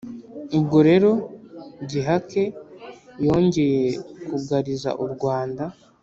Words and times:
ubwo 0.57 0.77
rero 0.87 1.11
gihake 1.89 2.43
yongeye 3.25 3.83
kugariza 4.27 4.89
u 5.03 5.05
rwanda 5.13 5.63